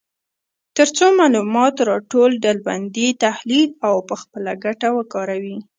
[0.77, 5.57] تر څو معلومات راټول، ډلبندي، تحلیل او په خپله ګټه وکاروي.